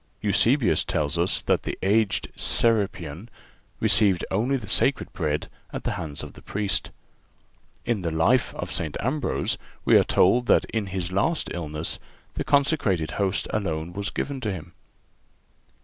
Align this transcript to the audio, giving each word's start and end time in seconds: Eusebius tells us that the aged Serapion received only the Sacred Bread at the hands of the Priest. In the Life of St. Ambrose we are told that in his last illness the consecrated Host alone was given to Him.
Eusebius 0.23 0.83
tells 0.83 1.15
us 1.15 1.41
that 1.41 1.61
the 1.61 1.77
aged 1.83 2.31
Serapion 2.35 3.29
received 3.79 4.25
only 4.31 4.57
the 4.57 4.67
Sacred 4.67 5.13
Bread 5.13 5.47
at 5.71 5.83
the 5.83 5.91
hands 5.91 6.23
of 6.23 6.33
the 6.33 6.41
Priest. 6.41 6.89
In 7.85 8.01
the 8.01 8.09
Life 8.09 8.51
of 8.55 8.71
St. 8.71 8.97
Ambrose 8.99 9.59
we 9.85 9.95
are 9.99 10.03
told 10.03 10.47
that 10.47 10.65
in 10.71 10.87
his 10.87 11.11
last 11.11 11.51
illness 11.53 11.99
the 12.33 12.43
consecrated 12.43 13.11
Host 13.21 13.47
alone 13.51 13.93
was 13.93 14.09
given 14.09 14.41
to 14.41 14.51
Him. 14.51 14.73